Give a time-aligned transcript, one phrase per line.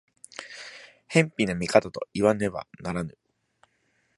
[1.09, 3.19] 偏頗な見方といわねばならぬ。